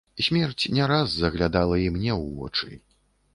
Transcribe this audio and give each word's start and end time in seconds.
Смерць 0.27 0.63
не 0.77 0.87
раз 0.91 1.07
заглядала 1.17 1.75
і 1.83 1.85
мне 1.99 2.11
ў 2.15 2.35
вочы. 2.39 2.71